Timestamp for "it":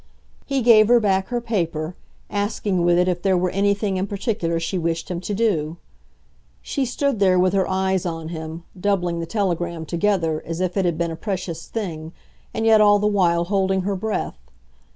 2.97-3.07, 10.75-10.85